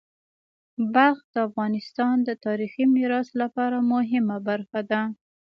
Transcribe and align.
بلخ 0.93 1.17
د 1.33 1.35
افغانستان 1.47 2.15
د 2.27 2.29
تاریخی 2.45 2.85
میراث 2.95 3.29
لپاره 3.41 3.87
مهمه 3.93 4.37
برخه 4.49 4.81
ده. 4.91 5.01